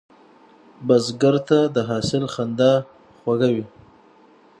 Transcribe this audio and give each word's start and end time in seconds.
بزګر 0.87 1.35
ته 1.47 1.59
د 1.75 1.77
حاصل 1.89 2.23
خندا 2.33 2.71
خوږه 3.19 3.49
وي 3.55 3.65